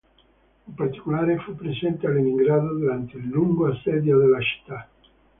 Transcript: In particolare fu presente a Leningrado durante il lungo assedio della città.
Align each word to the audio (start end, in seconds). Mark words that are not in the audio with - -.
In 0.65 0.73
particolare 0.73 1.37
fu 1.37 1.55
presente 1.55 2.07
a 2.07 2.09
Leningrado 2.09 2.73
durante 2.73 3.17
il 3.17 3.27
lungo 3.27 3.67
assedio 3.69 4.17
della 4.17 4.41
città. 4.41 4.87